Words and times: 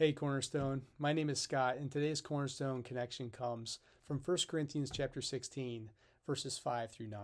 Hey 0.00 0.14
Cornerstone, 0.14 0.80
my 0.98 1.12
name 1.12 1.28
is 1.28 1.38
Scott 1.38 1.76
and 1.76 1.92
today's 1.92 2.22
Cornerstone 2.22 2.82
connection 2.82 3.28
comes 3.28 3.80
from 4.06 4.18
1 4.18 4.38
Corinthians 4.48 4.90
chapter 4.90 5.20
16 5.20 5.90
verses 6.26 6.56
5 6.56 6.90
through 6.90 7.08
9. 7.08 7.20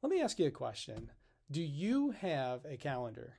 Let 0.00 0.10
me 0.10 0.22
ask 0.22 0.38
you 0.38 0.46
a 0.46 0.50
question. 0.50 1.10
Do 1.50 1.60
you 1.60 2.12
have 2.12 2.64
a 2.64 2.78
calendar? 2.78 3.34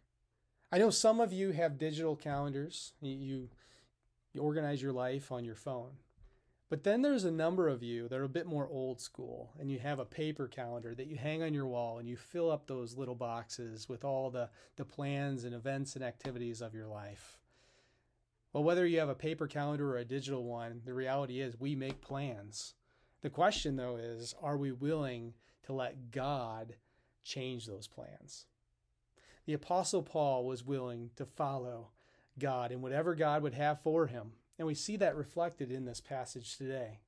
I 0.71 0.77
know 0.77 0.91
some 0.91 1.19
of 1.19 1.33
you 1.33 1.49
have 1.49 1.79
digital 1.79 2.15
calendars. 2.15 2.93
You, 3.01 3.49
you 4.33 4.39
organize 4.39 4.83
your 4.83 4.93
life 4.93 5.31
on 5.31 5.43
your 5.43 5.55
phone. 5.55 5.93
But 6.69 6.83
then 6.83 7.01
there's 7.01 7.23
a 7.23 7.31
number 7.31 7.67
of 7.67 7.81
you 7.81 8.07
that 8.09 8.19
are 8.19 8.23
a 8.23 8.29
bit 8.29 8.45
more 8.45 8.69
old 8.69 9.01
school 9.01 9.49
and 9.59 9.71
you 9.71 9.79
have 9.79 9.97
a 9.97 10.05
paper 10.05 10.47
calendar 10.47 10.93
that 10.93 11.07
you 11.07 11.15
hang 11.15 11.41
on 11.41 11.55
your 11.55 11.65
wall 11.65 11.97
and 11.97 12.07
you 12.07 12.17
fill 12.17 12.51
up 12.51 12.67
those 12.67 12.97
little 12.97 13.15
boxes 13.15 13.89
with 13.89 14.05
all 14.05 14.29
the, 14.29 14.51
the 14.75 14.85
plans 14.85 15.43
and 15.43 15.55
events 15.55 15.95
and 15.95 16.05
activities 16.05 16.61
of 16.61 16.75
your 16.75 16.85
life. 16.85 17.39
Well, 18.53 18.63
whether 18.63 18.85
you 18.85 18.99
have 18.99 19.09
a 19.09 19.15
paper 19.15 19.47
calendar 19.47 19.93
or 19.93 19.97
a 19.97 20.05
digital 20.05 20.43
one, 20.43 20.81
the 20.85 20.93
reality 20.93 21.39
is 21.39 21.59
we 21.59 21.75
make 21.75 22.01
plans. 22.01 22.73
The 23.21 23.29
question, 23.29 23.75
though, 23.75 23.97
is 23.97 24.33
are 24.41 24.57
we 24.57 24.71
willing 24.71 25.33
to 25.63 25.73
let 25.73 26.11
God 26.11 26.75
change 27.23 27.67
those 27.67 27.87
plans? 27.87 28.45
The 29.45 29.53
Apostle 29.53 30.03
Paul 30.03 30.45
was 30.45 30.65
willing 30.65 31.11
to 31.15 31.25
follow 31.25 31.89
God 32.39 32.71
and 32.71 32.81
whatever 32.81 33.13
God 33.15 33.43
would 33.43 33.53
have 33.53 33.81
for 33.81 34.07
him. 34.07 34.31
And 34.57 34.67
we 34.67 34.73
see 34.73 34.97
that 34.97 35.15
reflected 35.15 35.71
in 35.71 35.85
this 35.85 36.01
passage 36.01 36.57
today. 36.57 36.99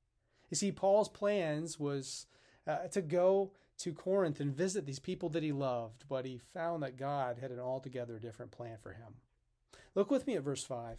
You 0.48 0.56
see, 0.56 0.72
Paul's 0.72 1.08
plans 1.08 1.78
was 1.78 2.26
uh, 2.66 2.88
to 2.88 3.02
go 3.02 3.52
to 3.78 3.92
Corinth 3.92 4.40
and 4.40 4.54
visit 4.54 4.86
these 4.86 4.98
people 4.98 5.28
that 5.30 5.42
he 5.42 5.52
loved, 5.52 6.04
but 6.08 6.24
he 6.24 6.40
found 6.52 6.82
that 6.82 6.96
God 6.96 7.38
had 7.40 7.50
an 7.50 7.58
altogether 7.58 8.18
different 8.18 8.52
plan 8.52 8.76
for 8.80 8.92
him. 8.92 9.14
Look 9.94 10.10
with 10.10 10.26
me 10.26 10.36
at 10.36 10.42
verse 10.42 10.62
5. 10.62 10.98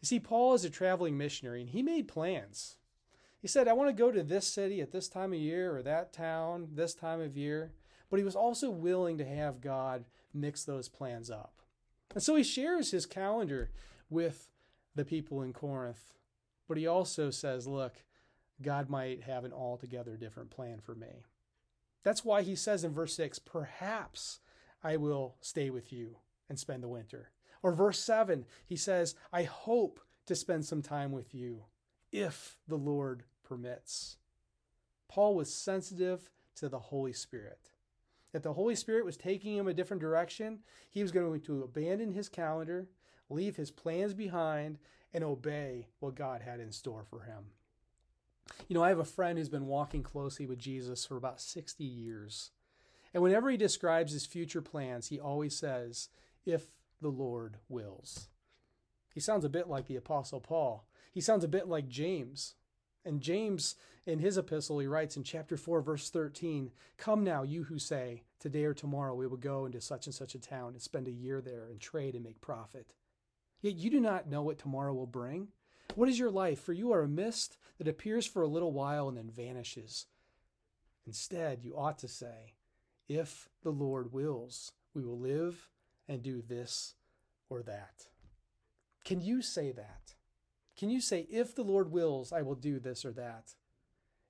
You 0.00 0.06
see, 0.06 0.20
Paul 0.20 0.54
is 0.54 0.64
a 0.64 0.70
traveling 0.70 1.16
missionary 1.16 1.60
and 1.60 1.70
he 1.70 1.82
made 1.82 2.08
plans. 2.08 2.76
He 3.40 3.48
said, 3.48 3.66
I 3.66 3.72
want 3.72 3.88
to 3.88 3.92
go 3.92 4.12
to 4.12 4.22
this 4.22 4.46
city 4.46 4.80
at 4.80 4.92
this 4.92 5.08
time 5.08 5.32
of 5.32 5.38
year 5.38 5.76
or 5.76 5.82
that 5.82 6.12
town 6.12 6.68
this 6.74 6.94
time 6.94 7.20
of 7.20 7.36
year. 7.36 7.72
But 8.10 8.18
he 8.18 8.24
was 8.24 8.36
also 8.36 8.70
willing 8.70 9.18
to 9.18 9.24
have 9.24 9.60
God 9.60 10.04
mix 10.34 10.64
those 10.64 10.88
plans 10.88 11.30
up. 11.30 11.62
And 12.14 12.22
so 12.22 12.36
he 12.36 12.44
shares 12.44 12.90
his 12.90 13.06
calendar 13.06 13.70
with 14.10 14.48
the 14.94 15.04
people 15.04 15.42
in 15.42 15.52
Corinth. 15.52 16.12
But 16.68 16.76
he 16.76 16.86
also 16.86 17.30
says, 17.30 17.66
look, 17.66 18.04
God 18.60 18.88
might 18.88 19.22
have 19.22 19.44
an 19.44 19.52
altogether 19.52 20.16
different 20.16 20.50
plan 20.50 20.78
for 20.80 20.94
me. 20.94 21.24
That's 22.02 22.24
why 22.24 22.42
he 22.42 22.54
says 22.54 22.84
in 22.84 22.92
verse 22.92 23.14
6, 23.14 23.38
perhaps 23.40 24.40
I 24.82 24.96
will 24.96 25.36
stay 25.40 25.70
with 25.70 25.92
you 25.92 26.16
and 26.48 26.58
spend 26.58 26.82
the 26.82 26.88
winter. 26.88 27.30
Or 27.62 27.72
verse 27.72 27.98
7, 28.00 28.44
he 28.66 28.76
says, 28.76 29.14
I 29.32 29.44
hope 29.44 30.00
to 30.26 30.34
spend 30.34 30.64
some 30.64 30.82
time 30.82 31.12
with 31.12 31.34
you 31.34 31.64
if 32.10 32.56
the 32.68 32.76
Lord 32.76 33.24
permits. 33.44 34.16
Paul 35.08 35.34
was 35.34 35.52
sensitive 35.52 36.30
to 36.56 36.68
the 36.68 36.78
Holy 36.78 37.12
Spirit. 37.12 37.70
That 38.32 38.42
the 38.42 38.54
Holy 38.54 38.74
Spirit 38.74 39.04
was 39.04 39.16
taking 39.16 39.56
him 39.56 39.68
a 39.68 39.74
different 39.74 40.00
direction, 40.00 40.60
he 40.88 41.02
was 41.02 41.12
going 41.12 41.40
to 41.42 41.62
abandon 41.62 42.12
his 42.12 42.28
calendar, 42.28 42.88
leave 43.28 43.56
his 43.56 43.70
plans 43.70 44.14
behind, 44.14 44.78
and 45.12 45.22
obey 45.22 45.88
what 46.00 46.14
God 46.14 46.40
had 46.40 46.60
in 46.60 46.72
store 46.72 47.04
for 47.04 47.20
him. 47.20 47.44
You 48.68 48.74
know, 48.74 48.82
I 48.82 48.88
have 48.88 48.98
a 48.98 49.04
friend 49.04 49.38
who's 49.38 49.48
been 49.48 49.66
walking 49.66 50.02
closely 50.02 50.46
with 50.46 50.58
Jesus 50.58 51.04
for 51.04 51.16
about 51.16 51.40
60 51.40 51.84
years. 51.84 52.50
And 53.14 53.22
whenever 53.22 53.50
he 53.50 53.56
describes 53.56 54.12
his 54.12 54.26
future 54.26 54.62
plans, 54.62 55.08
he 55.08 55.20
always 55.20 55.54
says, 55.56 56.08
if 56.46 56.68
the 57.02 57.08
Lord 57.08 57.58
wills. 57.68 58.28
He 59.12 59.20
sounds 59.20 59.44
a 59.44 59.50
bit 59.50 59.68
like 59.68 59.86
the 59.86 59.96
Apostle 59.96 60.40
Paul. 60.40 60.86
He 61.12 61.20
sounds 61.20 61.44
a 61.44 61.48
bit 61.48 61.68
like 61.68 61.88
James. 61.88 62.54
And 63.04 63.20
James, 63.20 63.74
in 64.06 64.20
his 64.20 64.38
epistle, 64.38 64.78
he 64.78 64.86
writes 64.86 65.16
in 65.16 65.24
chapter 65.24 65.56
4, 65.56 65.82
verse 65.82 66.08
13 66.08 66.70
Come 66.96 67.24
now, 67.24 67.42
you 67.42 67.64
who 67.64 67.78
say, 67.78 68.22
Today 68.38 68.64
or 68.64 68.74
tomorrow 68.74 69.14
we 69.14 69.26
will 69.26 69.36
go 69.36 69.66
into 69.66 69.80
such 69.80 70.06
and 70.06 70.14
such 70.14 70.34
a 70.34 70.40
town 70.40 70.70
and 70.70 70.80
spend 70.80 71.08
a 71.08 71.12
year 71.12 71.40
there 71.40 71.66
and 71.68 71.80
trade 71.80 72.14
and 72.14 72.24
make 72.24 72.40
profit. 72.40 72.94
Yet 73.60 73.74
you 73.74 73.90
do 73.90 74.00
not 74.00 74.28
know 74.28 74.42
what 74.42 74.58
tomorrow 74.58 74.94
will 74.94 75.06
bring. 75.06 75.48
What 75.94 76.08
is 76.08 76.18
your 76.18 76.30
life? 76.30 76.60
For 76.60 76.72
you 76.72 76.92
are 76.92 77.02
a 77.02 77.08
mist 77.08 77.58
that 77.78 77.88
appears 77.88 78.26
for 78.26 78.42
a 78.42 78.48
little 78.48 78.72
while 78.72 79.08
and 79.08 79.16
then 79.16 79.30
vanishes. 79.30 80.06
Instead, 81.06 81.64
you 81.64 81.76
ought 81.76 81.98
to 81.98 82.08
say, 82.08 82.54
If 83.08 83.48
the 83.62 83.70
Lord 83.70 84.12
wills, 84.12 84.72
we 84.94 85.02
will 85.02 85.18
live 85.18 85.68
and 86.12 86.22
do 86.22 86.42
this 86.42 86.94
or 87.48 87.62
that. 87.62 88.06
Can 89.04 89.20
you 89.20 89.42
say 89.42 89.72
that? 89.72 90.14
Can 90.76 90.90
you 90.90 91.00
say, 91.00 91.26
if 91.30 91.54
the 91.54 91.64
Lord 91.64 91.90
wills, 91.90 92.32
I 92.32 92.42
will 92.42 92.54
do 92.54 92.78
this 92.78 93.04
or 93.04 93.12
that? 93.12 93.54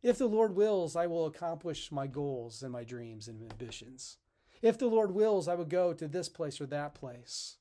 If 0.02 0.18
the 0.18 0.26
Lord 0.26 0.56
wills, 0.56 0.96
I 0.96 1.06
will 1.06 1.26
accomplish 1.26 1.92
my 1.92 2.06
goals 2.06 2.62
and 2.62 2.72
my 2.72 2.84
dreams 2.84 3.28
and 3.28 3.40
ambitions. 3.42 4.16
If 4.60 4.78
the 4.78 4.86
Lord 4.86 5.12
wills, 5.12 5.48
I 5.48 5.54
will 5.54 5.64
go 5.64 5.92
to 5.92 6.08
this 6.08 6.28
place 6.28 6.60
or 6.60 6.66
that 6.66 6.94
place. 6.94 7.56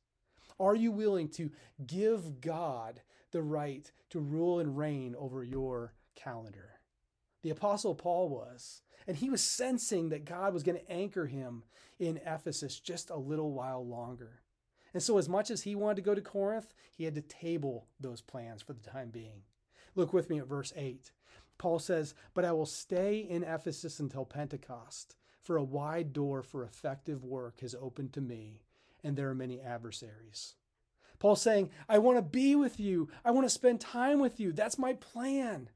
Are 0.59 0.75
you 0.75 0.91
willing 0.91 1.29
to 1.29 1.51
give 1.85 2.41
God 2.41 3.01
the 3.31 3.41
right 3.41 3.91
to 4.11 4.19
rule 4.19 4.59
and 4.59 4.77
reign 4.77 5.15
over 5.17 5.43
your 5.43 5.93
calendar? 6.15 6.80
The 7.41 7.49
Apostle 7.49 7.95
Paul 7.95 8.29
was, 8.29 8.81
and 9.07 9.17
he 9.17 9.29
was 9.29 9.41
sensing 9.43 10.09
that 10.09 10.25
God 10.25 10.53
was 10.53 10.63
going 10.63 10.77
to 10.77 10.91
anchor 10.91 11.25
him 11.25 11.63
in 11.99 12.19
Ephesus 12.25 12.79
just 12.79 13.09
a 13.09 13.15
little 13.15 13.51
while 13.51 13.85
longer. 13.85 14.41
And 14.93 15.01
so, 15.01 15.17
as 15.17 15.29
much 15.29 15.49
as 15.49 15.61
he 15.63 15.75
wanted 15.75 15.95
to 15.97 16.01
go 16.01 16.13
to 16.13 16.21
Corinth, 16.21 16.73
he 16.93 17.05
had 17.05 17.15
to 17.15 17.21
table 17.21 17.87
those 17.99 18.21
plans 18.21 18.61
for 18.61 18.73
the 18.73 18.89
time 18.89 19.09
being. 19.09 19.43
Look 19.95 20.13
with 20.13 20.29
me 20.29 20.39
at 20.39 20.47
verse 20.47 20.73
8. 20.75 21.11
Paul 21.57 21.79
says, 21.79 22.13
But 22.33 22.45
I 22.45 22.51
will 22.51 22.65
stay 22.65 23.19
in 23.19 23.43
Ephesus 23.43 23.99
until 23.99 24.25
Pentecost, 24.25 25.15
for 25.41 25.57
a 25.57 25.63
wide 25.63 26.13
door 26.13 26.43
for 26.43 26.63
effective 26.63 27.23
work 27.23 27.61
has 27.61 27.75
opened 27.75 28.13
to 28.13 28.21
me, 28.21 28.63
and 29.03 29.15
there 29.15 29.29
are 29.29 29.35
many 29.35 29.59
adversaries. 29.59 30.55
Paul's 31.19 31.41
saying, 31.41 31.69
I 31.87 31.99
want 31.99 32.17
to 32.17 32.23
be 32.23 32.55
with 32.55 32.79
you. 32.79 33.09
I 33.23 33.29
want 33.29 33.45
to 33.45 33.49
spend 33.49 33.79
time 33.79 34.19
with 34.19 34.39
you. 34.39 34.51
That's 34.51 34.79
my 34.79 34.93
plan. 34.93 35.69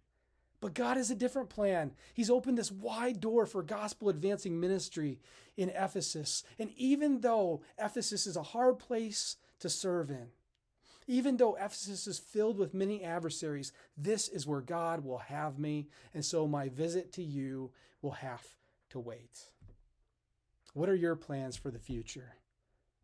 But 0.65 0.73
God 0.73 0.97
has 0.97 1.11
a 1.11 1.15
different 1.15 1.49
plan. 1.49 1.91
He's 2.15 2.31
opened 2.31 2.57
this 2.57 2.71
wide 2.71 3.19
door 3.19 3.45
for 3.45 3.61
gospel 3.61 4.09
advancing 4.09 4.59
ministry 4.59 5.19
in 5.55 5.69
Ephesus. 5.69 6.41
And 6.57 6.71
even 6.75 7.21
though 7.21 7.61
Ephesus 7.77 8.25
is 8.25 8.35
a 8.35 8.41
hard 8.41 8.79
place 8.79 9.35
to 9.59 9.69
serve 9.69 10.09
in, 10.09 10.29
even 11.05 11.37
though 11.37 11.53
Ephesus 11.53 12.07
is 12.07 12.17
filled 12.17 12.57
with 12.57 12.73
many 12.73 13.03
adversaries, 13.03 13.73
this 13.95 14.27
is 14.27 14.47
where 14.47 14.61
God 14.61 15.05
will 15.05 15.19
have 15.19 15.59
me. 15.59 15.87
And 16.15 16.25
so 16.25 16.47
my 16.47 16.69
visit 16.69 17.13
to 17.13 17.23
you 17.23 17.69
will 18.01 18.13
have 18.13 18.43
to 18.89 18.99
wait. 18.99 19.51
What 20.73 20.89
are 20.89 20.95
your 20.95 21.15
plans 21.15 21.55
for 21.55 21.69
the 21.69 21.77
future? 21.77 22.37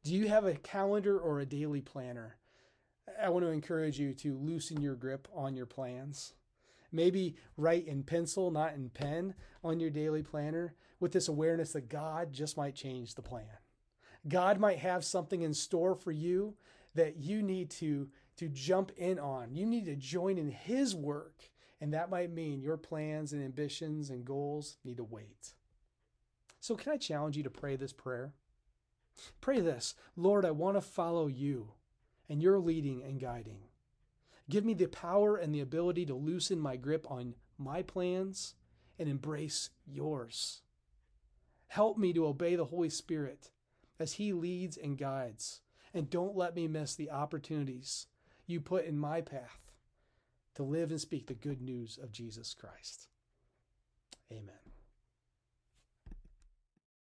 Do 0.04 0.16
you 0.16 0.30
have 0.30 0.46
a 0.46 0.56
calendar 0.56 1.20
or 1.20 1.40
a 1.40 1.46
daily 1.46 1.82
planner? 1.82 2.38
I 3.22 3.30
want 3.30 3.46
to 3.46 3.52
encourage 3.52 4.00
you 4.00 4.16
to 4.16 4.36
loosen 4.36 4.82
your 4.82 4.96
grip 4.96 5.28
on 5.32 5.56
your 5.56 5.68
plans. 5.68 6.34
Maybe 6.92 7.36
write 7.58 7.88
in 7.88 8.04
pencil, 8.04 8.52
not 8.52 8.74
in 8.74 8.90
pen, 8.90 9.36
on 9.64 9.80
your 9.80 9.90
daily 9.90 10.24
planner 10.24 10.76
with 11.00 11.12
this 11.12 11.28
awareness 11.28 11.74
that 11.74 11.90
God 11.90 12.34
just 12.34 12.58
might 12.58 12.76
change 12.76 13.16
the 13.16 13.22
plan. 13.22 13.46
God 14.28 14.60
might 14.60 14.80
have 14.80 15.04
something 15.04 15.42
in 15.42 15.54
store 15.54 15.96
for 15.96 16.12
you 16.12 16.56
that 16.94 17.18
you 17.18 17.42
need 17.42 17.70
to, 17.72 18.10
to 18.38 18.50
jump 18.50 18.92
in 18.98 19.18
on. 19.20 19.56
You 19.56 19.66
need 19.66 19.86
to 19.86 19.96
join 19.96 20.38
in 20.38 20.50
His 20.50 20.96
work. 20.96 21.50
And 21.80 21.94
that 21.94 22.12
might 22.12 22.32
mean 22.32 22.62
your 22.62 22.78
plans 22.78 23.34
and 23.34 23.44
ambitions 23.44 24.12
and 24.12 24.24
goals 24.24 24.78
need 24.84 24.98
to 24.98 25.04
wait. 25.04 25.54
So, 26.60 26.76
can 26.76 26.94
I 26.94 26.98
challenge 26.98 27.38
you 27.38 27.44
to 27.44 27.50
pray 27.50 27.76
this 27.76 27.94
prayer? 27.94 28.34
Pray 29.40 29.60
this 29.60 29.96
Lord, 30.16 30.46
I 30.46 30.52
want 30.52 30.78
to 30.78 30.82
follow 30.82 31.28
you 31.28 31.74
and 32.30 32.42
your 32.42 32.60
leading 32.60 33.02
and 33.04 33.20
guiding. 33.20 33.62
Give 34.50 34.66
me 34.66 34.74
the 34.74 34.88
power 34.88 35.38
and 35.38 35.54
the 35.54 35.62
ability 35.62 36.06
to 36.08 36.16
loosen 36.16 36.60
my 36.60 36.76
grip 36.76 37.10
on 37.10 37.36
my 37.58 37.82
plans 37.82 38.56
and 39.00 39.08
embrace 39.08 39.70
yours. 39.86 40.62
Help 41.68 41.98
me 41.98 42.12
to 42.14 42.26
obey 42.26 42.56
the 42.56 42.66
Holy 42.66 42.90
Spirit 42.90 43.52
as 44.00 44.14
He 44.14 44.34
leads 44.34 44.78
and 44.78 44.98
guides. 44.98 45.62
And 45.94 46.10
don't 46.10 46.36
let 46.36 46.56
me 46.56 46.68
miss 46.68 46.96
the 46.96 47.12
opportunities 47.12 48.08
you 48.46 48.62
put 48.62 48.86
in 48.86 48.98
my 48.98 49.22
path 49.22 49.72
to 50.56 50.64
live 50.64 50.92
and 50.92 51.00
speak 51.00 51.28
the 51.28 51.34
good 51.34 51.62
news 51.62 51.98
of 52.02 52.12
Jesus 52.12 52.54
Christ. 52.54 53.08